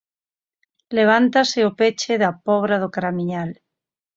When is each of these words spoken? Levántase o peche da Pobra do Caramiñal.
Levántase 0.97 1.59
o 1.69 1.71
peche 1.79 2.13
da 2.23 2.31
Pobra 2.47 2.75
do 2.83 2.91
Caramiñal. 2.95 3.49